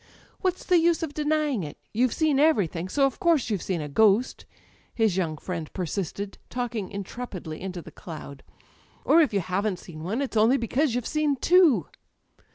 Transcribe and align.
"What's 0.39 0.63
the 0.65 0.79
use 0.79 1.03
of 1.03 1.13
denying 1.13 1.61
it? 1.61 1.77
You've 1.93 2.11
seen 2.11 2.39
every 2.39 2.65
thing, 2.65 2.89
so 2.89 3.05
of 3.05 3.19
course 3.19 3.51
you've 3.51 3.61
seen 3.61 3.81
a 3.81 3.87
ghost!" 3.87 4.47
his 4.95 5.15
young 5.15 5.37
friend 5.37 5.71
persisted, 5.73 6.39
talking 6.49 6.89
intrepidly 6.89 7.61
into 7.61 7.83
the 7.83 7.91
cloud. 7.91 8.41
"Or, 9.05 9.21
if 9.21 9.31
you 9.31 9.41
haven't 9.41 9.77
seen 9.77 10.01
one, 10.03 10.23
it's 10.23 10.35
only 10.35 10.57
because 10.57 10.95
you've 10.95 11.05
seen 11.05 11.35
two!" 11.35 11.85